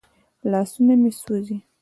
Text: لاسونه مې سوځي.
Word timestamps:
لاسونه 0.51 0.93
مې 1.01 1.11
سوځي. 1.19 1.57